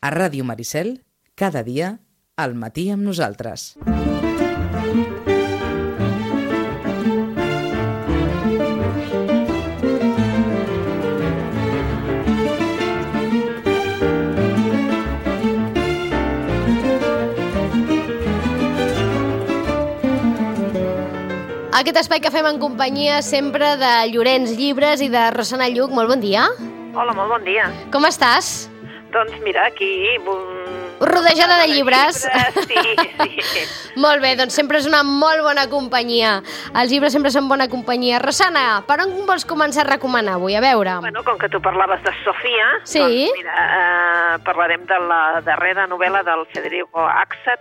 [0.00, 1.00] A Ràdio Maricel,
[1.34, 1.98] cada dia,
[2.38, 3.74] al matí amb nosaltres.
[21.78, 25.90] Aquest espai que fem en companyia sempre de Llorenç Llibres i de Rosana Lluc.
[25.90, 26.46] Molt bon dia.
[26.94, 27.70] Hola, molt bon dia.
[27.94, 28.68] Com estàs?
[29.18, 30.16] Doncs mira, aquí...
[31.00, 32.28] Rodejada de llibres.
[32.66, 32.78] Sí,
[33.42, 33.62] sí.
[34.02, 36.36] Molt bé, doncs sempre és una molt bona companyia.
[36.78, 38.20] Els llibres sempre són bona companyia.
[38.22, 40.54] Rosana, per on vols començar a recomanar avui?
[40.58, 40.98] A veure.
[41.02, 43.00] Bueno, com que tu parlaves de Sofia, Sí.
[43.00, 47.60] doncs mira, eh, parlarem de la darrera novel·la del Federico Axat,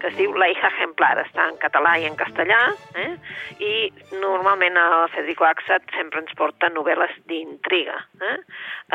[0.00, 1.14] que es diu La hija ejemplar.
[1.22, 2.60] Està en català i en castellà,
[2.94, 3.16] eh?
[3.60, 7.96] i normalment el Federico Axat sempre ens porta novel·les d'intriga.
[8.20, 8.36] Eh?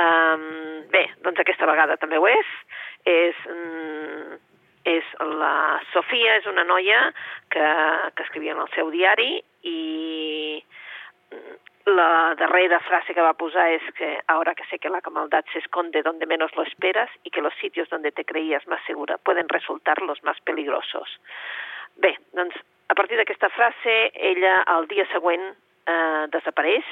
[0.02, 0.46] Um,
[0.92, 2.48] bé, doncs aquesta vegada també ho és.
[3.06, 4.38] És, mm,
[4.86, 7.12] és la Sofia, és una noia
[7.50, 7.68] que,
[8.16, 10.64] que escrivia en el seu diari i
[11.86, 15.62] la darrera frase que va posar es que ahora que sé que la maldad se
[16.04, 20.02] donde menos lo esperas y que los sitios donde te creías más segura pueden resultar
[20.02, 21.20] los más peligrosos.
[21.96, 22.56] Bé, doncs,
[22.88, 25.44] a partir d'aquesta frase, ella el dia següent
[25.88, 26.86] eh, desapareix,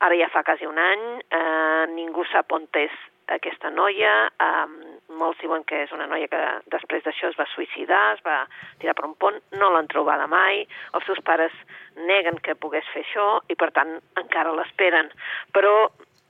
[0.00, 2.92] ara ja fa quasi un any, eh, ningú sap on és
[3.28, 6.40] aquesta noia, eh, molts diuen que és una noia que
[6.72, 8.44] després d'això es va suïcidar, es va
[8.80, 10.64] tirar per un pont, no l'han trobada mai,
[10.96, 11.52] els seus pares
[12.08, 15.10] neguen que pogués fer això i per tant encara l'esperen.
[15.52, 15.74] Però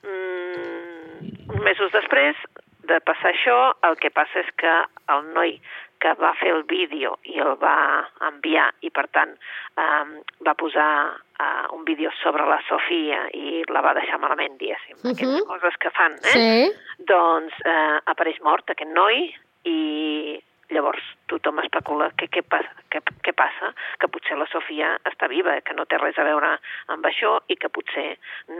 [0.02, 2.36] mm, mesos després
[2.84, 3.58] de passar això,
[3.88, 4.74] el que passa és que
[5.14, 5.56] el noi
[6.00, 9.34] que va fer el vídeo i el va enviar i per tant
[9.80, 14.96] um, va posar uh, un vídeo sobre la Sofia i la va deixar malament, diguéssim,
[14.96, 15.12] uh -huh.
[15.12, 16.34] aquestes coses que fan, eh?
[16.34, 16.72] Sí.
[16.98, 23.32] Doncs eh, apareix mort aquest noi i llavors tothom especula que què, passa, que, què
[23.36, 26.54] passa, que potser la Sofia està viva, que no té res a veure
[26.92, 28.06] amb això i que potser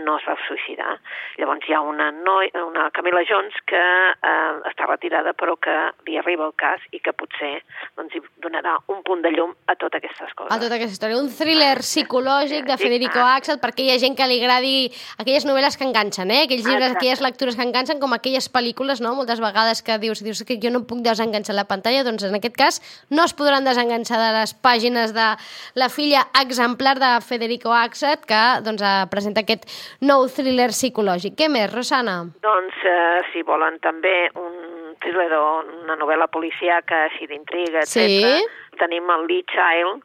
[0.05, 0.97] no es va suïcidar.
[1.41, 5.75] Llavors hi ha una, noi, una Camila Jones que eh, està retirada però que
[6.09, 7.53] li arriba el cas i que potser
[7.99, 10.53] doncs, hi donarà un punt de llum a totes aquestes coses.
[10.55, 11.21] A tota aquesta història.
[11.21, 14.75] Un thriller psicològic de Federico Axel perquè hi ha gent que li agradi
[15.19, 16.45] aquelles novel·les que enganxen, eh?
[16.49, 17.03] aquells llibres, Exacte.
[17.03, 19.15] aquelles lectures que enganxen, com aquelles pel·lícules, no?
[19.19, 22.54] moltes vegades que dius, dius que jo no puc desenganxar la pantalla, doncs en aquest
[22.57, 25.29] cas no es podran desenganxar de les pàgines de
[25.75, 29.69] la filla exemplar de Federico Axel que doncs, eh, presenta aquest
[30.01, 31.37] nou thriller psicològic.
[31.39, 32.23] Què més, Rosana?
[32.43, 35.47] Doncs, eh, si volen també un thriller o
[35.85, 37.95] una novel·la policíaca així d'intriga, etc.
[37.95, 38.45] Sí.
[38.79, 40.03] tenim el Lee Child,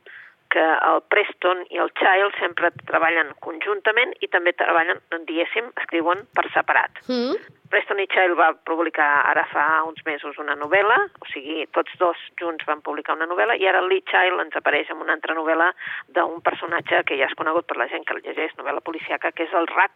[0.49, 6.47] que el Preston i el Child sempre treballen conjuntament i també treballen, diguéssim, escriuen per
[6.55, 7.01] separat.
[7.07, 7.37] Mm?
[7.69, 12.23] Preston i Child va publicar ara fa uns mesos una novel·la, o sigui, tots dos
[12.41, 15.69] junts van publicar una novel·la, i ara Lee Child ens apareix amb una altra novel·la
[16.17, 19.45] d'un personatge que ja és conegut per la gent que el llegeix, novel·la policiaca, que
[19.45, 19.93] és el, Rack,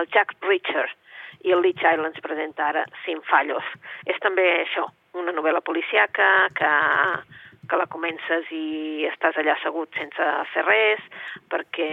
[0.00, 0.90] el Jack Reacher,
[1.48, 3.64] i el Lee Child ens presenta ara Cinc fallos.
[4.04, 4.84] És també això,
[5.16, 6.28] una novel·la policiaca
[6.58, 6.70] que,
[7.68, 11.02] que la comences i estàs allà assegut sense fer res,
[11.52, 11.88] perquè,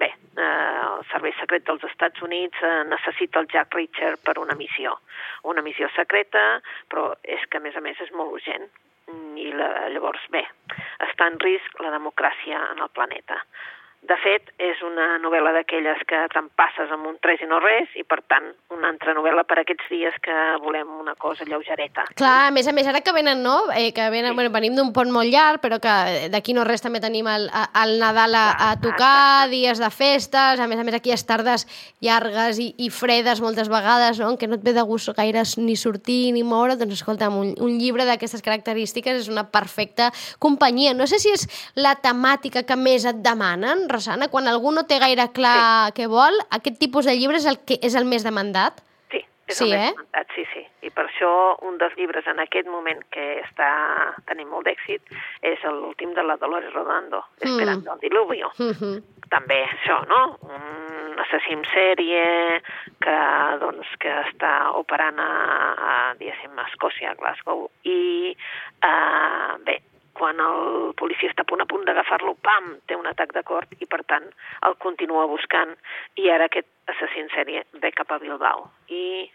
[0.00, 4.56] bé, eh, el Servei Secret dels Estats Units eh, necessita el Jack Reacher per una
[4.58, 4.98] missió.
[5.48, 6.44] Una missió secreta,
[6.90, 8.68] però és que, a més a més, és molt urgent.
[9.40, 10.42] I la, llavors, bé,
[11.08, 13.38] està en risc la democràcia en el planeta.
[14.06, 17.90] De fet, és una novel·la d'aquelles que te'n passes amb un tres i no res,
[17.98, 22.04] i per tant, una altra novel·la per aquests dies que volem una cosa lleugereta.
[22.14, 23.56] Clar, a més a més, ara que venen, no?
[23.74, 27.02] Eh, que venen, bueno, venim d'un pont molt llarg, però que d'aquí no res també
[27.02, 27.48] tenim el,
[27.82, 31.66] el Nadal a, a tocar, dies de festes, a més a més aquelles tardes
[32.00, 34.30] llargues i, i fredes moltes vegades, no?
[34.30, 37.52] en què no et ve de gust gaire ni sortir ni moure, doncs escolta'm, un,
[37.60, 40.94] un llibre d'aquestes característiques és una perfecta companyia.
[40.94, 45.00] No sé si és la temàtica que més et demanen, Rosana, quan algú no té
[45.02, 45.98] gaire clar sí.
[45.98, 48.78] què vol, aquest tipus de llibre és el, que és el més demandat?
[49.10, 49.92] Sí, és Sí, el més eh?
[49.96, 50.64] comentat, sí, sí.
[50.86, 51.30] I per això
[51.66, 53.68] un dels llibres en aquest moment que està
[54.30, 55.10] tenint molt d'èxit
[55.50, 58.52] és l'últim de la Dolores Rodando, Esperando el diluvio.
[58.58, 59.02] Mm -hmm.
[59.28, 60.38] També això, no?
[60.40, 62.62] Un assassí en sèrie
[63.02, 63.18] que,
[63.60, 65.30] doncs, que està operant a,
[65.90, 68.36] a diguéssim, a Escòcia, a Glasgow, i,
[68.82, 69.82] eh, bé,
[70.18, 73.66] quan el policia està a punt a punt d'agafar-lo, pam, té un atac de cor
[73.78, 74.26] i, per tant,
[74.66, 75.74] el continua buscant
[76.18, 78.66] i ara aquest assassí en sèrie ve cap a Bilbao.
[78.90, 79.30] I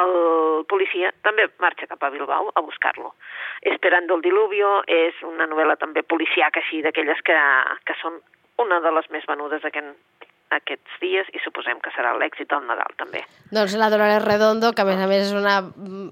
[0.00, 3.14] el policia també marxa cap a Bilbao a buscar-lo.
[3.74, 7.38] Esperando el diluvio és una novel·la també policiaca així d'aquelles que,
[7.84, 8.20] que són
[8.60, 12.90] una de les més venudes aquest, aquests dies i suposem que serà l'èxit del Nadal
[12.98, 13.22] també.
[13.54, 15.56] Doncs la Dolores Redondo, que a més a més és una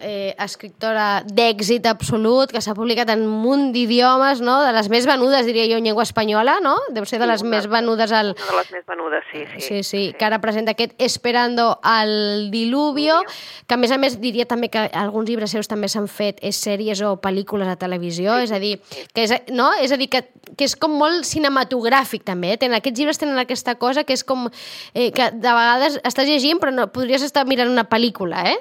[0.04, 4.60] eh, escriptora d'èxit absolut, que s'ha publicat en un munt d'idiomes, no?
[4.62, 6.76] de les més venudes, diria jo, en llengua espanyola, no?
[6.94, 8.32] Deu ser de les una, més venudes al...
[8.36, 9.64] Una de les més venudes, sí, sí.
[9.66, 13.20] Sí, sí, que ara presenta aquest Esperando al diluvio,
[13.66, 16.58] que a més a més diria també que alguns llibres seus també s'han fet és
[16.58, 18.76] sèries o pel·lícules a televisió, és a dir,
[19.14, 19.72] que és, no?
[19.82, 20.24] és a dir que,
[20.54, 22.62] que és com molt cinematogràfic també, eh?
[22.62, 26.60] tenen, aquests llibres tenen aquesta cosa que és com eh, que de vegades estàs llegint
[26.62, 28.58] però no, podries estar mirant una pel·lícula, eh?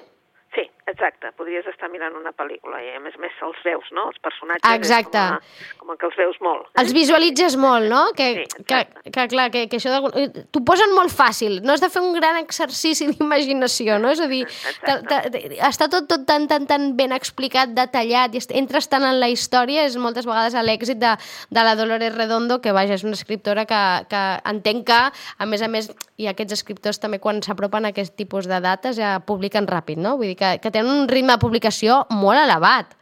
[0.88, 1.34] Exacte.
[1.36, 4.06] Podries estar mirant una pel·lícula i a més a més els veus, no?
[4.08, 5.20] Els personatges Exacte.
[5.20, 6.70] com, a, com a que els veus molt.
[6.70, 6.80] Eh?
[6.84, 8.06] Els visualitzes molt, no?
[8.16, 9.12] Que, Sí, que, exacte.
[9.12, 10.46] que, clar, que, que això de...
[10.54, 14.14] T'ho posen molt fàcil, no has de fer un gran exercici d'imaginació, no?
[14.16, 14.46] És a dir,
[14.86, 19.20] te, te, està tot, tot tan, tan, tan ben explicat, detallat, i entres tant en
[19.20, 21.14] la història, és moltes vegades a l'èxit de,
[21.52, 25.62] de la Dolores Redondo, que vaja, és una escriptora que, que entenc que, a més
[25.66, 29.68] a més, i aquests escriptors també quan s'apropen a aquest tipus de dates ja publiquen
[29.70, 30.16] ràpid, no?
[30.18, 32.94] Vull dir que, que tenen un ritme de publicació molt elevat.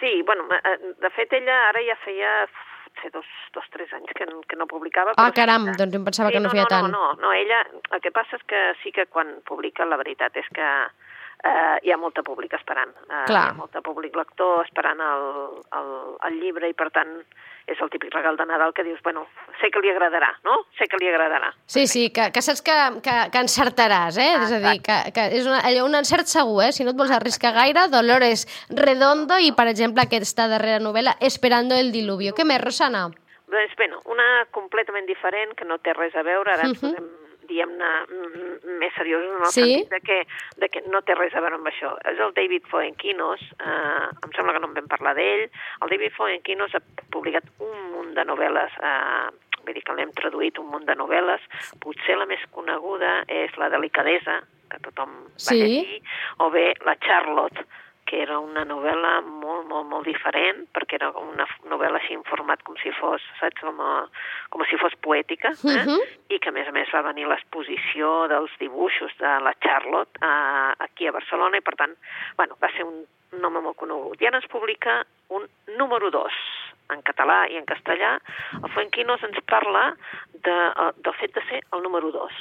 [0.00, 2.32] Sí, bueno, eh, de fet ella ara ja feia
[2.94, 5.14] potser dos, dos tres anys que, que no publicava.
[5.16, 6.90] Ah, sí caram, que- doncs em pensava que no no, feia no, tant.
[6.92, 10.36] No, no, no, ella, el que passa és que sí que quan publica, la veritat
[10.36, 10.68] és que
[11.42, 12.92] eh, hi ha molta públic esperant.
[13.08, 13.46] Eh, Clar.
[13.48, 15.26] Hi ha molta públic lector esperant el,
[15.80, 15.90] el,
[16.28, 17.16] el llibre i, per tant,
[17.66, 19.22] és el típic regal de Nadal que dius, bueno,
[19.60, 20.58] sé que li agradarà, no?
[20.76, 21.48] Sé que li agradarà.
[21.64, 24.30] Sí, sí, que, que saps que, que, que encertaràs, eh?
[24.44, 26.72] És a dir, que, que és una, allò, un encert segur, eh?
[26.76, 31.74] Si no et vols arriscar gaire, Dolores Redondo i, per exemple, aquesta darrera novel·la, Esperando
[31.74, 32.34] el diluvio.
[32.36, 33.06] Què més, Rosana?
[33.48, 36.90] Doncs, bueno, una completament diferent, que no té res a veure, ara ens Mhm.
[36.92, 37.10] posem
[37.48, 37.90] diguem-ne,
[38.80, 39.62] més seriosos en el Sí.
[39.62, 40.26] sentit de que,
[40.56, 41.94] de que no té res a veure amb això.
[42.04, 45.50] És el David Fuenquinos, eh, em sembla que no en vam parlar d'ell.
[45.82, 46.80] El David Fuenquinos ha
[47.10, 49.30] publicat un munt de novel·les, eh,
[49.64, 51.40] vull dir que l'hem traduït un munt de novel·les.
[51.80, 55.56] Potser la més coneguda és La delicadesa, que tothom va Sí.
[55.60, 56.02] llegir,
[56.38, 57.64] o bé La Charlotte,
[58.06, 62.62] que era una novel·la molt, molt, molt diferent, perquè era una novel·la així en format
[62.66, 64.06] com si fos, saps, com, a,
[64.52, 65.80] com si fos poètica, eh?
[65.84, 66.00] Mhm.
[66.28, 70.72] i que a més a més va venir l'exposició dels dibuixos de la Charlotte eh,
[70.86, 71.96] aquí a Barcelona, i per tant,
[72.36, 73.04] bueno, va ser un
[73.40, 74.20] nom molt conegut.
[74.20, 75.02] I ara ens publica
[75.34, 75.48] un
[75.78, 76.32] número 2
[76.94, 78.18] en català i en castellà.
[78.60, 79.94] El Fuenquinos ens parla
[80.34, 82.32] de, eh, del fet de ser el número 2,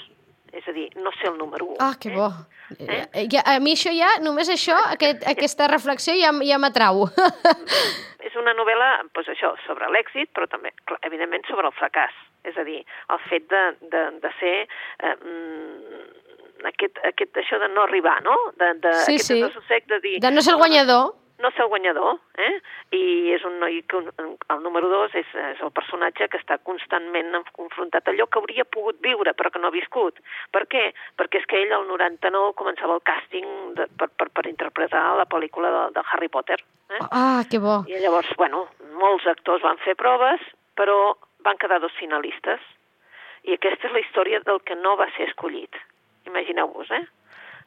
[0.54, 1.78] és a dir, no ser el número 1.
[1.82, 2.30] Ah, que bo.
[2.78, 3.02] Eh?
[3.14, 3.26] Eh?
[3.34, 7.08] Ja, a mi això ja, només això, aquest, aquesta reflexió ja, ja m'atrau.
[8.28, 12.14] és una novel·la, doncs això, sobre l'èxit, però també, clar, evidentment, sobre el fracàs.
[12.50, 12.82] És a dir,
[13.14, 13.64] el fet de,
[13.94, 14.56] de, de ser...
[15.02, 16.04] Eh, mm,
[16.70, 18.36] aquest, aquest, això de no arribar, no?
[18.60, 19.82] De, de, Sí, aquest sí.
[19.92, 20.16] de dir...
[20.24, 21.12] De no ser el guanyador.
[21.44, 22.54] No ser el guanyador, eh?
[22.96, 23.02] I
[23.36, 27.46] és un noi que, el número dos és, és el personatge que està constantment en-
[27.54, 30.18] confrontat a allò que hauria pogut viure però que no ha viscut.
[30.56, 30.86] Per què?
[31.20, 35.26] Perquè és que ell al 99 començava el càsting de, per, per, per interpretar la
[35.30, 36.60] pel·lícula de, de Harry Potter.
[36.90, 37.02] Eh?
[37.12, 37.82] Ah, que bo.
[37.90, 38.68] I llavors, bueno,
[39.00, 40.42] molts actors van fer proves,
[40.80, 41.14] però
[41.44, 42.62] van quedar dos finalistes.
[43.44, 45.76] I aquesta és la història del que no va ser escollit.
[46.30, 47.04] Imagineu-vos, eh?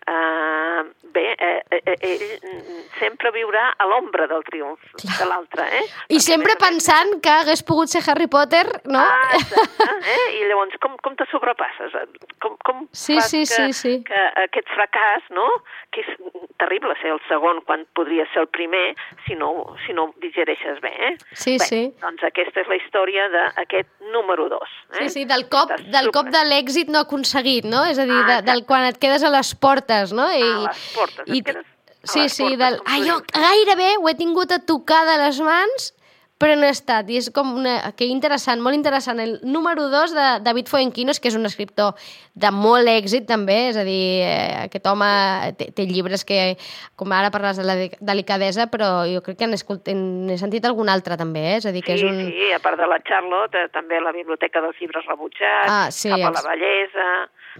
[0.07, 5.81] Uh, bé, eh, eh, eh, ell sempre viurà a l'ombra del triomf de l'altre, eh?
[5.83, 9.01] I Perquè, sempre més pensant que hagués pogut ser Harry Potter, no?
[9.03, 10.27] Ah, exacte, eh?
[10.39, 11.97] I llavors, com, com te sobrepasses?
[12.45, 13.95] Com, com Sí, fas sí, que, sí, sí.
[14.07, 15.49] que aquest fracàs, no?,
[15.97, 16.13] que és
[16.61, 18.95] terrible ser el segon quan podria ser el primer
[19.25, 19.51] si no,
[19.87, 21.13] si no digereixes bé, eh?
[21.33, 21.81] Sí, bé, sí.
[22.03, 24.69] Doncs aquesta és la història d'aquest número dos.
[24.93, 25.07] Eh?
[25.07, 27.83] Sí, sí, del cop, del cop de l'èxit no aconseguit, no?
[27.89, 30.29] És a dir, Ah, de, del quan et quedes a les portes, no?
[30.33, 33.35] I, A les portes, et i, quedes a sí, les sí, portes, del, allò, dius.
[33.35, 35.93] gairebé ho he tingut a tocar de les mans,
[36.37, 37.09] però no he estat.
[37.09, 37.79] I és com una...
[37.97, 39.17] Que interessant, molt interessant.
[39.25, 41.95] El número dos de David Fuenquinos, que és un escriptor
[42.37, 45.09] de molt èxit, també, és a dir, eh, aquest home
[45.57, 46.59] té, té llibres que,
[46.95, 51.17] com ara parles de la de- delicadesa, però jo crec que n'he sentit algun altre,
[51.17, 51.57] també, eh?
[51.63, 52.21] És a dir, que Sí, és un...
[52.29, 56.13] sí, a part de la Charlotte, eh, també la Biblioteca dels Llibres Rebutjats, Ah, sí,
[56.13, 57.09] Cap a la Bellesa...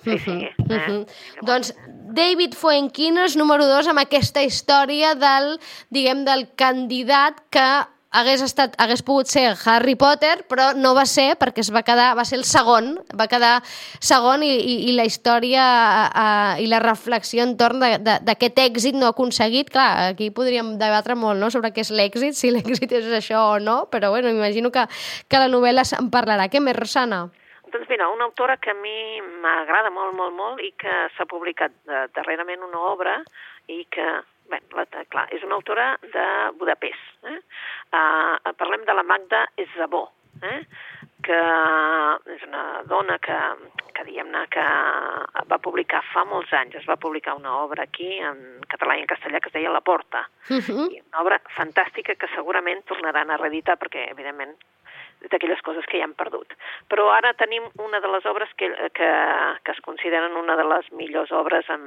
[0.05, 0.37] Sí, sí.
[0.47, 1.05] Eh?
[1.47, 1.75] Doncs
[2.17, 5.57] David Fuenquinos, número 2, amb aquesta història del,
[5.91, 7.67] diguem, del candidat que
[8.17, 12.15] hagués, estat, hagués pogut ser Harry Potter, però no va ser perquè es va quedar,
[12.17, 13.59] va ser el segon, va quedar
[14.01, 15.65] segon i, i, i la història
[16.09, 21.51] uh, i la reflexió entorn d'aquest èxit no aconseguit, clar, aquí podríem debatre molt no?,
[21.53, 24.87] sobre què és l'èxit, si l'èxit és això o no, però bueno, imagino que,
[25.29, 26.49] que la novel·la se'n parlarà.
[26.53, 27.27] Què més, Rosana?
[27.77, 31.75] Doncs mira, una autora que a mi m'agrada molt, molt, molt i que s'ha publicat
[31.85, 33.19] de, darrerament una obra
[33.69, 34.07] i que,
[34.49, 36.25] bé, la, clar, és una autora de
[36.57, 37.11] Budapest.
[37.29, 37.35] Eh?
[37.93, 40.07] Uh, parlem de la Magda Esabó,
[40.41, 40.63] eh?
[41.27, 41.41] que
[42.33, 43.37] és una dona que,
[43.93, 44.65] que diguem-ne, que
[45.51, 48.41] va publicar fa molts anys, es va publicar una obra aquí en
[48.73, 50.25] català i en castellà que es deia La Porta.
[50.49, 50.89] Uh -huh.
[50.97, 54.57] I una obra fantàstica que segurament tornaran a reeditar perquè, evidentment,
[55.31, 56.53] d'aquelles coses que ja han perdut.
[56.93, 59.11] Però ara tenim una de les obres que, que,
[59.65, 61.85] que es consideren una de les millors obres en,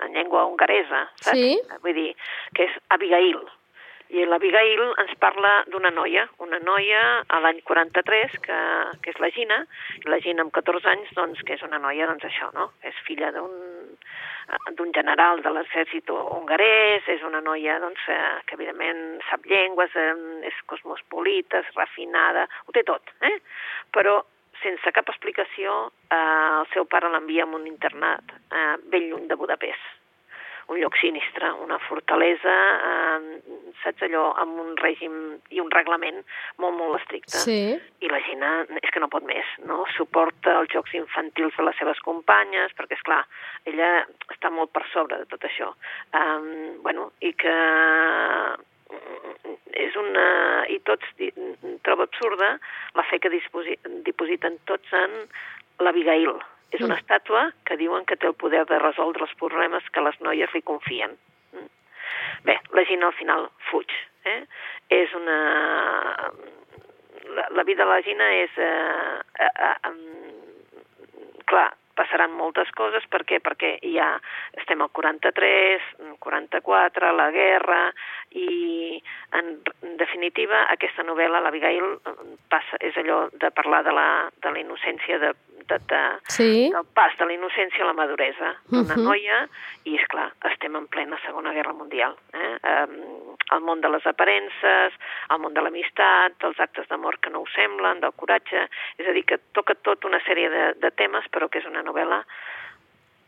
[0.00, 1.38] en llengua hongaresa, saps?
[1.38, 1.58] Sí.
[1.84, 2.10] Vull dir,
[2.56, 3.40] que és Abigail.
[4.12, 7.00] I l'Abigail ens parla d'una noia, una noia
[7.32, 8.58] a l'any 43, que,
[9.00, 9.62] que és la Gina,
[10.04, 12.72] la Gina amb 14 anys, doncs, que és una noia, doncs això, no?
[12.84, 13.56] És filla d'un
[14.76, 20.12] d'un general de l'exèrcit hongarès, és una noia doncs, eh, que evidentment sap llengües, eh,
[20.50, 23.38] és cosmopolita, és refinada, ho té tot, eh?
[23.94, 24.18] però
[24.60, 25.78] sense cap explicació
[26.10, 30.01] eh, el seu pare l'envia a un internat eh, ben lluny de Budapest
[30.72, 32.54] un lloc sinistre, una fortalesa,
[32.88, 33.40] eh,
[33.82, 35.14] saps allò, amb un règim
[35.52, 36.20] i un reglament
[36.62, 37.40] molt, molt estricte.
[37.44, 37.58] Sí.
[38.00, 39.82] I la Gina és que no pot més, no?
[39.96, 43.22] Suporta els jocs infantils de les seves companyes, perquè, és clar,
[43.68, 43.90] ella
[44.32, 45.72] està molt per sobre de tot això.
[46.14, 47.56] Um, bueno, i que
[49.82, 50.28] és una...
[50.68, 51.32] i tots di-
[51.82, 52.54] troba absurda
[52.94, 53.74] la fe que disposi,
[54.06, 55.14] dipositen tots en
[55.82, 56.30] l'Abigail.
[56.72, 60.18] És una estàtua que diuen que té el poder de resoldre els problemes que les
[60.24, 61.18] noies li confien.
[61.52, 61.68] Mm.
[62.48, 63.92] Bé, la Gina al final fuig.
[64.24, 64.40] Eh?
[65.02, 65.38] És una...
[67.32, 68.56] La, la vida de la Gina és...
[68.56, 69.94] Eh, eh, eh,
[71.52, 73.38] clar, passaran moltes coses, per què?
[73.44, 74.08] Perquè ja
[74.60, 75.84] estem al 43,
[76.24, 77.80] 44, la guerra,
[78.32, 78.96] i
[79.36, 79.52] en,
[79.84, 81.98] en definitiva aquesta novel·la, l'Abigail,
[82.52, 84.08] passa, és allò de parlar de la,
[84.40, 85.34] de la innocència de,
[85.68, 86.70] de, Sí.
[86.72, 89.04] del pas de la innocència a la maduresa d'una Mhm.
[89.04, 89.48] noia,
[89.84, 92.14] i és clar, estem en plena Segona Guerra Mundial.
[92.32, 92.58] Eh?
[92.62, 94.92] Um, el món de les aparences,
[95.30, 99.12] el món de l'amistat, dels actes d'amor que no ho semblen, del coratge, és a
[99.12, 102.24] dir, que toca tot una sèrie de, de temes, però que és una novel·la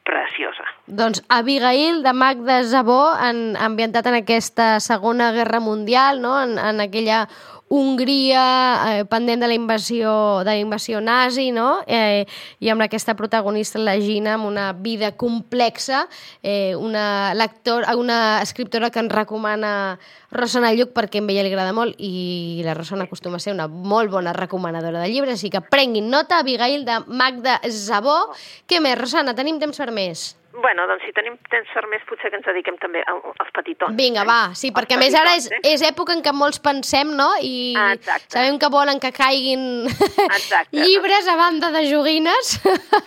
[0.05, 0.65] preciosa.
[0.87, 6.37] Doncs Abigail de Magda Zabó, en, ambientat en aquesta Segona Guerra Mundial, no?
[6.43, 7.27] en, en aquella
[7.75, 8.45] Hongria
[8.89, 11.81] eh, pendent de la invasió de la invasió nazi, no?
[11.87, 12.25] Eh,
[12.63, 16.05] i amb aquesta protagonista, la Gina, amb una vida complexa,
[16.43, 19.99] eh, una, lector, una escriptora que ens recomana
[20.31, 23.67] Rosana Lluc perquè a ella li agrada molt i la Rosana acostuma a ser una
[23.69, 28.31] molt bona recomanadora de llibres, així que prenguin nota, Abigail de Magda Zabó.
[28.71, 29.35] Què més, Rosana?
[29.35, 30.33] Tenim temps per més?
[30.55, 33.97] Bueno, doncs si tenim temps per més, potser que ens dediquem també als petitons.
[33.99, 34.29] Vinga, eh?
[34.29, 35.61] va, sí, perquè a més ara és, eh?
[35.75, 37.33] és època en què molts pensem, no?
[37.43, 38.31] I exacte.
[38.37, 40.79] sabem que volen que caiguin Exacte.
[40.85, 42.59] llibres a banda de joguines.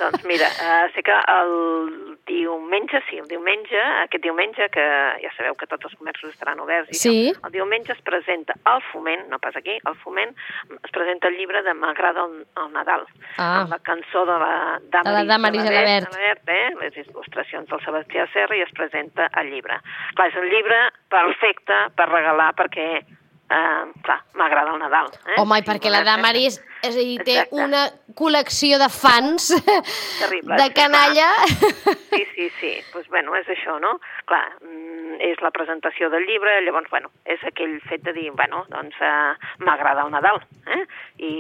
[0.01, 4.83] Doncs mira, uh, sé que el diumenge, sí, el diumenge, aquest diumenge, que
[5.23, 7.15] ja sabeu que tots els comerços estaran oberts, i Sí.
[7.31, 10.35] això, el diumenge es presenta al Foment, no pas aquí, al Foment,
[10.83, 13.05] es presenta el llibre de M'agrada el, el Nadal,
[13.37, 13.61] Ah.
[13.61, 16.13] amb la cançó de la Damaris, De la Gelabert, Gelabert.
[16.13, 16.75] Gelabert, eh?
[16.81, 19.79] les il·lustracions del Sebastià Serra i es presenta el llibre.
[20.15, 20.77] Clar, és un llibre
[21.09, 23.03] perfecte per regalar perquè,
[23.49, 25.11] eh, clar, m'agrada el Nadal.
[25.25, 25.37] Eh?
[25.41, 27.63] Home, i perquè la Damaris és a dir, té Exacte.
[27.63, 27.83] una
[28.17, 29.49] col·lecció de fans
[30.21, 31.29] Terrible, de canalla.
[31.47, 32.73] Sí, sí, sí.
[32.73, 33.97] Doncs, pues, bueno, és això, no?
[34.29, 38.65] Clar, mm, és la presentació del llibre, llavors, bueno, és aquell fet de dir, bueno,
[38.73, 40.83] doncs eh, m'agrada el Nadal, eh?
[41.21, 41.33] I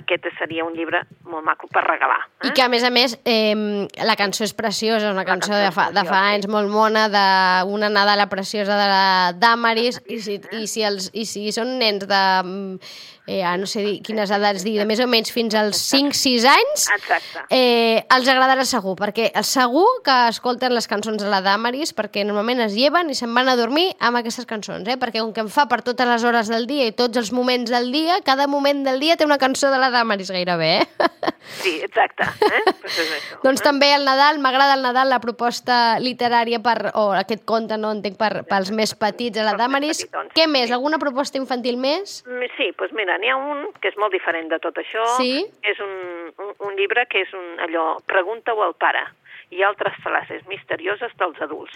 [0.00, 2.20] aquest seria un llibre molt maco per regalar.
[2.40, 2.50] Eh?
[2.50, 3.54] I que, a més a més, eh,
[4.06, 7.88] la cançó és preciosa, una cançó cançó de fa, de fa anys molt mona, d'una
[7.92, 12.22] Nadala preciosa de la Damaris, i si, i si, els, i si són nens de...
[13.26, 16.46] Eh, ah, no sé dir quines edats dir, de més o menys fins als 5-6
[16.50, 17.44] anys, Exacte.
[17.54, 22.64] eh, els agradarà segur, perquè segur que escolten les cançons de la Damaris, perquè normalment
[22.64, 24.96] es lleven i se'n van a dormir amb aquestes cançons, eh?
[25.00, 27.70] perquè com que em fa per totes les hores del dia i tots els moments
[27.70, 31.10] del dia, cada moment del dia té una cançó de la Damaris gairebé, eh?
[31.60, 32.24] Sí, exacte.
[32.24, 32.62] Eh?
[32.80, 33.40] pues és això.
[33.44, 33.64] doncs eh?
[33.64, 38.16] també el Nadal, m'agrada el Nadal, la proposta literària per, o aquest conte, no entenc,
[38.20, 40.04] per, pels més petits a la Damaris.
[40.34, 40.70] Què més?
[40.74, 42.20] Alguna proposta infantil més?
[42.26, 45.06] Mm, Sí, doncs mira, n'hi ha un que és molt diferent de tot això.
[45.18, 45.44] Sí?
[45.62, 45.94] És un,
[46.38, 49.06] un, un llibre que és un, allò, pregunta-ho al pare
[49.50, 51.74] i altres frases misterioses dels adults.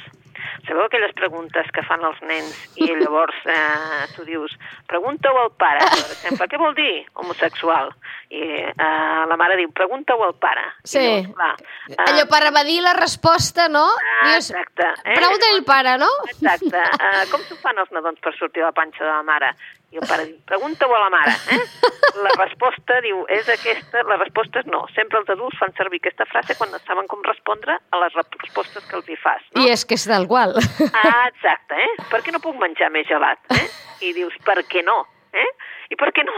[0.67, 4.55] Sabeu aquelles preguntes que fan els nens i llavors eh, tu dius,
[4.91, 7.91] pregunta-ho al pare, per exemple, què vol dir homosexual?
[8.31, 10.65] I eh, la mare diu, pregunta-ho al pare.
[10.87, 11.03] Sí.
[11.03, 11.53] I llavors, clar,
[11.91, 13.87] eh, Allò per evadir la resposta, no?
[13.91, 15.19] Ah, Dius, exacte, eh?
[15.19, 16.11] Pregunta al pare, no?
[16.31, 16.83] Exacte.
[16.99, 19.55] Uh, com s'ho fan els nadons per sortir de la panxa de la mare?
[19.95, 21.33] I el pare diu, pregunta-ho a la mare.
[21.55, 21.61] Eh?
[22.25, 24.85] La resposta, diu, és aquesta, la resposta és no.
[24.95, 28.87] Sempre els adults fan servir aquesta frase quan no saben com respondre a les respostes
[28.87, 29.43] que els hi fas.
[29.51, 29.65] No?
[29.65, 30.55] I és que és tal qual.
[30.95, 32.07] Ah, exacte, eh?
[32.13, 33.43] Per què no puc menjar més gelat?
[33.51, 33.67] Eh?
[34.07, 35.01] I dius, per què no?
[35.35, 35.49] Eh?
[35.91, 36.35] I per què no?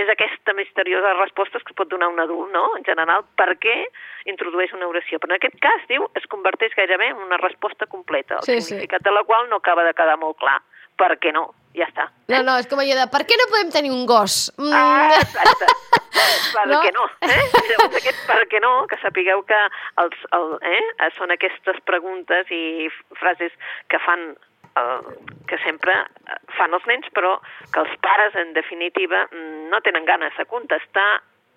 [0.00, 2.66] És aquesta misteriosa resposta que pot donar un adult, no?
[2.76, 3.76] En general, per què
[4.28, 5.18] introdueix una oració?
[5.18, 8.60] Però en aquest cas, diu, es converteix gairebé en una resposta completa, el sí.
[8.60, 9.08] significat sí.
[9.08, 10.60] de la qual no acaba de quedar molt clar.
[11.00, 11.46] Per què no?
[11.76, 12.08] Ja està.
[12.32, 14.50] No, no, és com allò de per què no podem tenir un gos?
[14.58, 15.68] Mm, Ah, exacte.
[16.50, 16.80] Per No?
[16.82, 17.04] què no?
[17.22, 17.44] Eh?
[17.70, 19.58] Llavors, aquest per què no, que sapigueu que
[20.02, 21.08] els, el, eh?
[21.16, 22.88] són aquestes preguntes i
[23.20, 23.54] frases
[23.88, 24.32] que fan
[25.50, 27.34] que sempre eh, fan els nens, però
[27.74, 31.08] que els pares, en definitiva, mm, no tenen ganes de contestar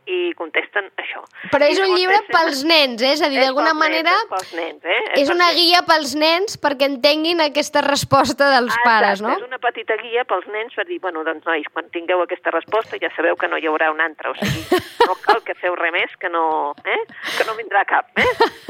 [0.05, 1.21] i contesten això.
[1.51, 3.13] Però és I un llibre és pels nens, eh?
[3.13, 5.01] És a dir, és d'alguna manera Nens, és pels nens, eh?
[5.21, 9.37] és una perquè- guia pels nens perquè entenguin aquesta resposta dels Ah, pares, exacte, no?
[9.45, 12.97] És una petita guia pels nens per dir, bueno, doncs nois, quan tingueu aquesta resposta
[13.01, 14.63] ja sabeu que no hi haurà una altra, o sigui,
[15.07, 16.99] no cal que feu res més que no, eh?
[17.37, 18.27] que no vindrà cap, eh?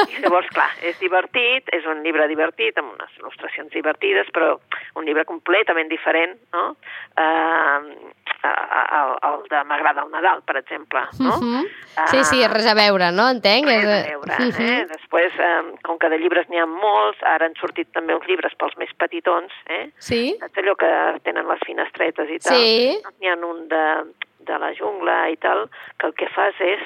[0.10, 4.58] I llavors, clar, és divertit, és un llibre divertit, amb unes il·lustracions divertides, però
[5.00, 6.76] un llibre completament diferent, no?
[7.16, 8.12] Uh,
[8.44, 11.38] el, el de M'agrada el Nadal, per exemple, no?
[11.38, 11.66] Mhm.
[12.10, 13.28] Sí, sí, Ah, res a veure, no?
[13.30, 13.68] Entenc?
[13.70, 14.86] Res a És, veure, eh?
[14.90, 18.56] Després, eh, com que de llibres n'hi ha molts, ara han sortit també uns llibres
[18.58, 19.92] pels més petitons, eh?
[20.00, 20.36] Sí?
[20.42, 20.90] Saps allò que
[21.24, 22.58] tenen les finestretes i tal?
[22.58, 22.98] Sí.
[23.22, 23.86] N'hi ha un de,
[24.50, 25.68] de la jungla i tal,
[26.00, 26.82] que el que fas és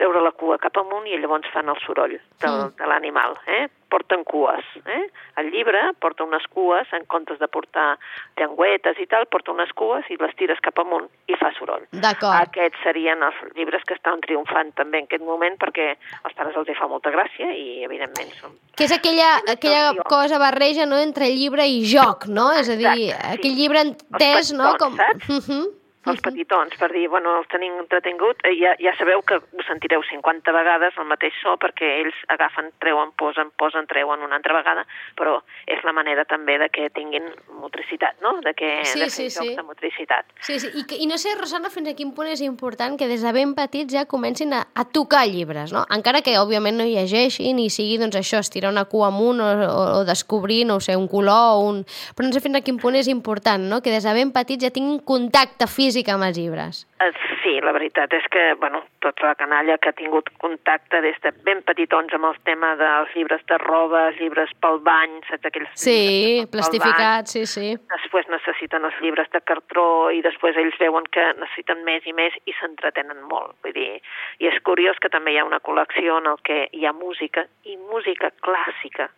[0.00, 2.72] treure la cua cap amunt i llavors fan el soroll del, Mm.
[2.80, 3.66] de l'animal, eh?
[3.90, 5.00] Porten cues, eh?
[5.40, 7.96] El llibre porta unes cues, en comptes de portar
[8.38, 11.82] llengüetes i tal, porta unes cues i les tires cap amunt i fa soroll.
[11.90, 12.36] D'acord.
[12.46, 15.88] Aquests serien els llibres que estan triomfant també en aquest moment perquè
[16.22, 18.54] als pares els hi fa molta gràcia i, evidentment, són...
[18.78, 22.52] Que és aquella, aquella cosa barreja no, entre llibre i joc, no?
[22.62, 23.34] És a dir, Exacte, sí.
[23.34, 24.70] aquell llibre entès, no?
[24.78, 25.28] petitons, saps?
[25.50, 25.68] Mhm.
[26.08, 30.00] Els petitons, per dir, bueno, els tenim entretingut, eh, ja, ja sabeu que ho sentireu
[30.08, 34.86] 50 vegades el mateix so perquè ells agafen, treuen, posen, posen, treuen una altra vegada,
[35.18, 35.36] però
[35.68, 37.28] és la manera també de que tinguin
[37.60, 38.38] motricitat, no?
[38.40, 39.54] De, que, Sí, de sí, sí.
[39.56, 40.24] de motricitat.
[40.40, 40.70] Sí, sí.
[40.72, 43.52] I, I no sé, Rosana, fins a quin punt és important que des de ben
[43.54, 45.84] petits ja comencin a, a tocar llibres, no?
[45.92, 49.84] Encara que, òbviament, no llegeixin i sigui, doncs, això, estirar una cua amunt o, o,
[50.00, 51.84] o descobrir, no sé, un color o un...
[52.16, 53.82] Però no sé fins a quin punt és important, no?
[53.84, 56.86] Que des de ben petits ja tinguin contacte físic amb els llibres.
[57.00, 61.16] Eh, Sí, la veritat és que, bueno, tota la canalla que ha tingut contacte des
[61.22, 65.70] de ben petitons amb el tema dels llibres de roba, llibres pel bany, saps aquells
[65.74, 67.70] Sí, plastificats, sí, sí.
[67.88, 72.36] Després necessiten els llibres de cartró i després ells veuen que necessiten més i més
[72.44, 73.56] i s'entretenen molt.
[73.64, 74.02] Vull dir,
[74.38, 77.46] i és curiós que també hi ha una col·lecció en el que hi ha música
[77.64, 79.08] i música clàssica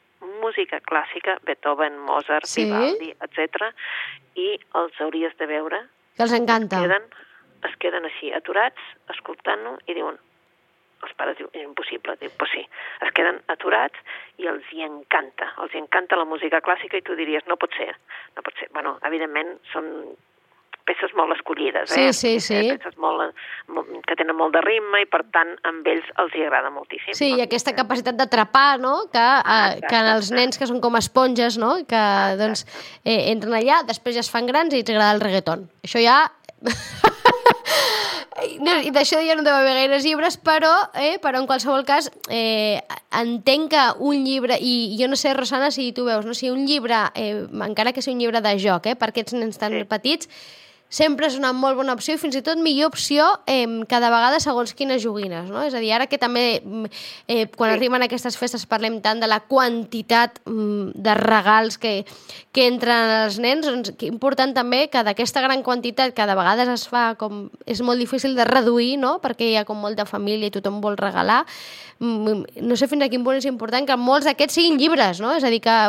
[0.41, 2.65] música clàssica, Beethoven, Mozart, Sí.
[2.65, 3.73] Vivaldi, etc.
[4.37, 5.81] I els hauries de veure
[6.17, 6.83] Que els encanta.
[6.83, 7.09] queden,
[7.69, 10.19] es queden així, aturats, escoltant-ho, i diuen,
[11.03, 12.63] els pares diuen, és impossible, diu, però sí,
[13.07, 17.17] es queden aturats i els hi encanta, els hi encanta la música clàssica i tu
[17.19, 17.91] diries, no pot ser,
[18.37, 18.69] no pot ser.
[18.77, 19.89] Bueno, evidentment són
[20.89, 22.13] peces molt escollides, Sí, eh?
[22.13, 22.59] sí, sí.
[22.77, 23.35] Peces molt,
[23.69, 27.15] molt, que tenen molt de ritme i per tant amb ells els hi agrada moltíssim.
[27.15, 29.07] Sí, i aquesta capacitat d'atrapar, no?
[29.13, 31.75] Que, eh, que en els nens que són com esponges, no?
[31.89, 32.03] Que,
[32.41, 32.67] doncs,
[33.05, 35.69] eh, entren allà, després ja es fan grans i els agrada el reggaeton.
[35.87, 36.21] Això ja...
[38.65, 42.09] No, I d'això ja no deu haver gaires llibres, però, eh, però en qualsevol cas
[42.33, 42.81] eh,
[43.15, 46.35] entenc que un llibre, i jo no sé, Rosana, si tu veus, no?
[46.35, 49.61] si un llibre, eh, encara que sigui un llibre de joc, eh, per aquests nens
[49.61, 49.85] tan Sí.
[49.85, 50.29] petits,
[50.93, 54.41] sempre és una molt bona opció i fins i tot millor opció eh, cada vegada
[54.45, 55.63] segons quines joguines, no?
[55.65, 56.91] És a dir, ara que també mm,
[57.33, 57.79] eh, quan Sí.
[57.79, 62.05] arriben aquestes festes parlem tant de la quantitat mm, de regals que,
[62.53, 66.69] que entren als nens, doncs que important també que d'aquesta gran quantitat que de vegades
[66.69, 67.47] es fa com...
[67.65, 69.17] és molt difícil de reduir, no?
[69.25, 71.47] Perquè hi ha com molta família i tothom vol regalar,
[72.05, 75.33] mm, no sé fins a quin punt és important que molts d'aquests siguin llibres, no?
[75.33, 75.81] És a dir, que,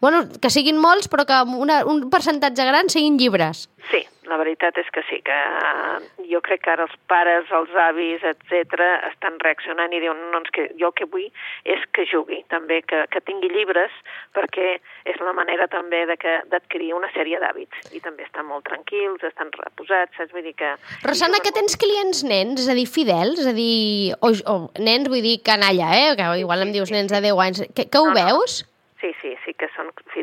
[0.00, 3.66] bueno, que siguin molts però que una, un percentatge gran siguin llibres.
[3.90, 7.74] Sí, la veritat és que sí, que eh, jo crec que ara els pares, els
[7.86, 11.26] avis, etc estan reaccionant i diuen, no, que jo el que vull
[11.64, 13.92] és que jugui també, que, que tingui llibres,
[14.36, 14.78] perquè
[15.10, 19.22] és la manera també de que d'adquirir una sèrie d'hàbits i també estan molt tranquils,
[19.24, 20.32] estan reposats, saps?
[20.34, 20.74] Vull dir que...
[21.04, 25.10] Rosana, que tens clients nens, és a dir, fidels, és a dir, o, o nens,
[25.12, 26.12] vull dir, canalla, eh?
[26.18, 27.64] Que igual em dius nens de 10 anys.
[27.74, 28.20] Que, que ho No, no.
[28.20, 28.62] veus?
[29.00, 29.33] Sí, sí,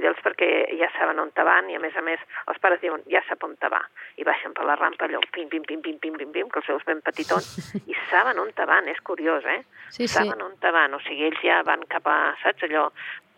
[0.02, 3.04] fidels perquè ja saben on te van i a més a més els pares diuen
[3.12, 3.82] ja sap on te va
[4.18, 6.70] i baixen per la rampa allò pim, pim, pim, pim, pim, pim, pim, que els
[6.70, 7.52] seus ben petitons
[7.92, 9.62] i saben on te van, és curiós, eh?
[9.90, 10.14] Sí, sí.
[10.14, 12.90] saben on te van, o sigui, ells ja van cap a, saps, allò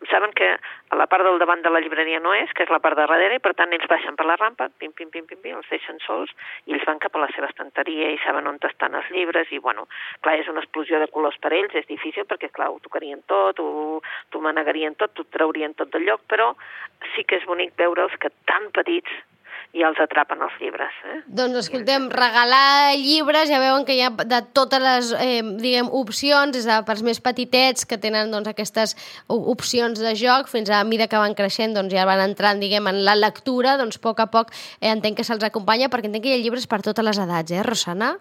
[0.09, 2.79] saben que a la part del davant de la llibreria no és, que és la
[2.83, 5.39] part de darrere, i per tant ells baixen per la rampa, pim, pim, pim, pim,
[5.41, 6.31] pim, els deixen sols,
[6.67, 9.59] i ells van cap a la seva estanteria i saben on estan els llibres, i
[9.59, 9.87] bueno,
[10.21, 13.59] clar, és una explosió de colors per ells, és difícil perquè, clar, ho tocarien tot,
[13.59, 16.53] ho, t'ho manegarien tot, t'ho traurien tot del lloc, però
[17.15, 19.11] sí que és bonic veure'ls que tan petits
[19.73, 20.93] i els atrapen els llibres.
[21.09, 21.15] Eh?
[21.25, 26.53] Doncs escoltem, regalar llibres, ja veuen que hi ha de totes les eh, diguem, opcions,
[26.53, 28.93] des de pels més petitets que tenen doncs, aquestes
[29.33, 33.01] opcions de joc, fins a mida que van creixent doncs, ja van entrant diguem, en
[33.07, 36.35] la lectura, doncs a poc a poc eh, entenc que se'ls acompanya, perquè entenc que
[36.35, 38.13] hi ha llibres per totes les edats, eh, Rosana?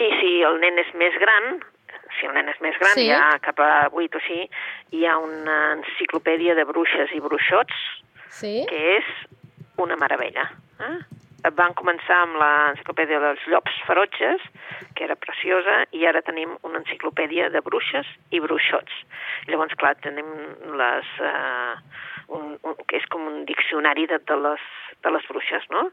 [0.00, 1.58] I si el nen és més gran,
[2.16, 3.06] si el nen és més gran, Sí.
[3.12, 4.48] ja cap a 8 o així,
[4.96, 7.76] hi ha una enciclopèdia de bruixes i bruixots,
[8.32, 8.64] Sí?
[8.68, 9.04] que és
[9.82, 10.48] una meravella.
[10.80, 10.96] Eh?
[11.54, 14.42] Van començar amb l'enciclopèdia dels llops ferotges,
[14.96, 18.96] que era preciosa, i ara tenim una enciclopèdia de bruixes i bruixots.
[19.50, 20.26] Llavors, clar, tenim
[20.80, 21.76] les, eh,
[22.34, 24.66] un, un, que és com un diccionari de, de, les,
[25.06, 25.86] de les bruixes, no?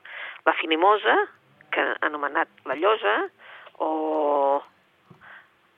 [0.47, 1.19] La finimosa,
[1.73, 3.15] que ha anomenat la llosa,
[3.83, 4.61] o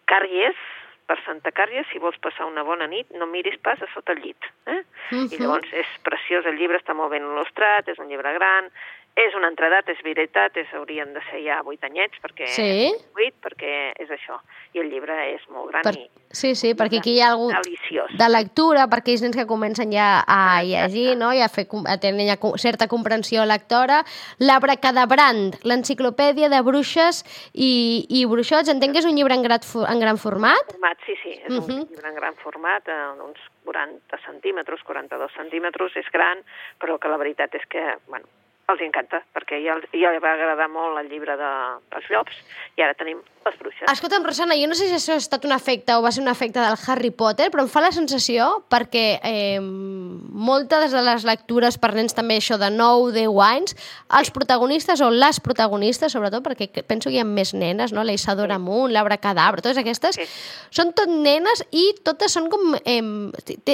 [0.07, 0.57] Càries,
[1.05, 4.23] per Santa Càries, si vols passar una bona nit, no miris pas a sota el
[4.23, 4.47] llit.
[4.71, 4.81] Eh?
[5.11, 5.39] I Mhm.
[5.39, 8.69] llavors és preciós, el llibre està molt ben il·lustrat, és un llibre gran,
[9.15, 12.91] és una entredat, és veritat, és, haurien de ser ja vuit anyets, perquè Sí.
[13.15, 14.41] vuit, perquè és això.
[14.73, 15.93] I el llibre és molt gran Per...
[15.95, 18.11] i Sí, sí, perquè aquí hi ha algú deliciós.
[18.11, 21.31] de lectura per aquells nens que comencen ja a llegir, no?
[21.31, 24.03] i a, fer, a tenir ja certa comprensió lectora.
[24.39, 27.23] L'Abracadabrand, l'enciclopèdia de bruixes
[27.53, 28.67] i, i bruixots.
[28.71, 30.71] Entenc que és un llibre en, grat, en gran format.
[30.73, 31.63] format, sí, sí, és Mhm.
[31.71, 36.39] un llibre en gran format, eh, d'uns 40 centímetres, 42 centímetres, és gran,
[36.79, 38.25] però que la veritat és que, bueno,
[38.71, 41.49] els encanta, perquè ja, ja li va agradar molt el llibre de,
[41.93, 42.37] dels llops,
[42.79, 43.85] i ara tenim les bruixes.
[43.91, 46.31] Escolta'm, Rosana, jo no sé si això ha estat un efecte o va ser un
[46.31, 51.77] efecte del Harry Potter, però em fa la sensació, perquè eh, moltes de les lectures
[51.81, 53.75] per nens també això de 9, 10 anys,
[54.19, 58.03] els protagonistes o les protagonistes, sobretot, perquè penso que hi ha més nenes, no?
[58.03, 60.25] la Isadora Munt, l'Abra Cadabra, totes aquestes, Sí.
[60.73, 62.73] són tot nenes i totes són com...
[62.81, 63.01] Eh,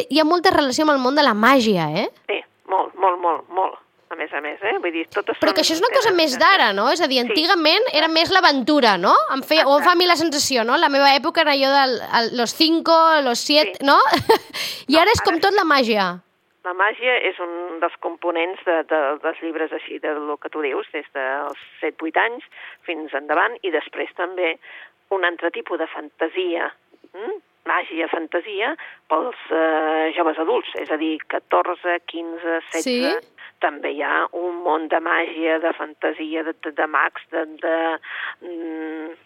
[0.09, 2.09] hi ha molta relació amb el món de la màgia, eh?
[2.27, 3.79] Sí, molt, molt, molt, molt,
[4.11, 4.73] a més a més, eh?
[4.83, 6.89] Vull dir, totes Però que això és una cosa més d'ara, no?
[6.91, 7.27] És a dir, Sí.
[7.29, 9.13] antigament era més l'aventura, no?
[9.33, 10.77] Em feia, o em fa a mi la sensació, no?
[10.77, 13.85] La meva època era jo del el, los 5, los 7, Sí.
[13.85, 13.97] no?
[14.91, 16.19] I No, ara és ara com tot la màgia.
[16.63, 20.61] La màgia és un dels components de, de, dels llibres així, de lo que tu
[20.61, 22.43] dius, des dels 7-8 anys
[22.85, 24.59] fins endavant, i després també
[25.09, 26.69] un altre tipus de fantasia,
[27.15, 27.39] hm?
[27.65, 28.75] màgia, fantasia,
[29.09, 32.83] pels eh, joves adults, és a dir, 14, 15, 16...
[32.83, 33.40] Sí.
[33.61, 37.45] També hi ha un món de màgia, de fantasia, de, de, de mags, de...
[37.65, 37.75] de
[38.45, 39.19] mm,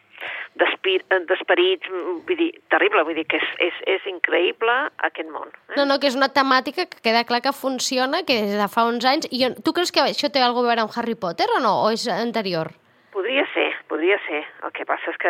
[0.55, 4.75] d'esperits, mm, vull dir, terrible, vull dir que és, és, és increïble
[5.07, 5.51] aquest món.
[5.51, 5.75] Eh?
[5.75, 8.87] No, no, que és una temàtica que queda clar que funciona, que des de fa
[8.87, 9.27] uns anys...
[9.35, 11.75] I tu creus que això té alguna cosa a veure amb Harry Potter o no?
[11.83, 12.71] O és anterior?
[13.15, 14.41] Podria ser, podria ser.
[14.67, 15.29] El que passa és que,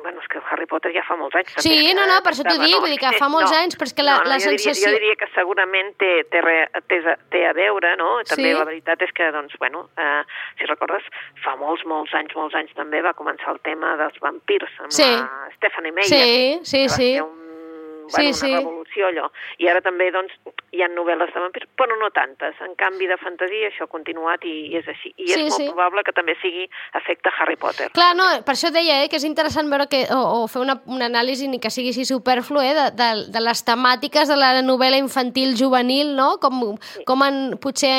[0.00, 1.50] bueno, és que Harry Potter ja fa molts anys.
[1.60, 3.76] Sí, també, no, que no, per això t'ho dic, vull dir que fa molts anys,
[3.76, 6.24] però és que la- no, no, la jo sensació- Diria, jo diria que segurament té,
[6.32, 6.56] té, re,
[6.88, 8.22] té, té a veure, no?
[8.24, 8.56] També Sí.
[8.56, 10.22] la veritat és que, doncs, bueno, eh,
[10.58, 11.02] si recordes,
[11.44, 15.02] fa molts, molts anys, molts anys també va començar el tema dels vampirs amb Sí.
[15.04, 16.08] la Stephanie Meyer.
[16.08, 17.12] Sí, sí, que va sí.
[17.14, 18.54] ser Un, Sí, bueno, una sí.
[18.54, 19.26] revolució allò.
[19.58, 20.32] I ara també, doncs,
[20.72, 22.54] hi ha novel·les de vampirs, però no tantes.
[22.62, 25.12] En canvi de fantasia això ha continuat i, i és així.
[25.16, 25.66] I Sí, és molt sí.
[25.72, 27.90] probable que també sigui efecte Harry Potter.
[27.96, 30.78] Clar, no, per això deia eh, que és interessant veure que, o, o fer una,
[30.86, 34.52] una anàlisi ni que sigui així superflu eh, de, de, de les temàtiques de la
[34.62, 36.36] novel·la infantil juvenil, no?
[36.42, 36.76] Com,
[37.06, 37.92] com en, potser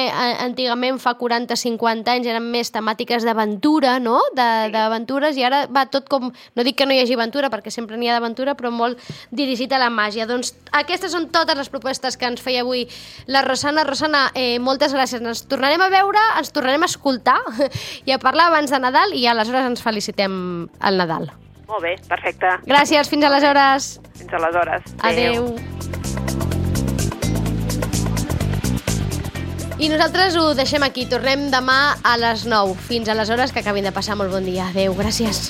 [0.44, 4.20] antigament fa 40-50 anys eren més temàtiques d'aventura, no?
[4.36, 4.44] De-
[4.76, 6.30] D'aventures, i ara va tot com...
[6.56, 9.00] No dic que no hi hagi aventura, perquè sempre n'hi ha d'aventura, però molt
[9.32, 10.26] dirigit a la màgia.
[10.30, 10.54] Doncs
[10.86, 12.86] aquestes són totes les propostes que ens feia avui
[13.28, 13.84] la Rosana.
[13.88, 15.22] Rosana, eh, moltes gràcies.
[15.22, 17.40] Ens tornarem a veure, ens tornarem a escoltar
[18.08, 21.32] i a parlar abans de Nadal i aleshores ens felicitem el Nadal.
[21.66, 22.60] Molt bé, perfecte.
[22.70, 23.96] Gràcies, fins aleshores.
[24.20, 24.94] Fins aleshores.
[25.02, 25.50] Adeu.
[29.76, 31.04] I nosaltres ho deixem aquí.
[31.10, 32.78] Tornem demà a les 9.
[32.88, 34.70] Fins aleshores, que acabin de passar molt bon dia.
[34.70, 35.50] Adeu, gràcies.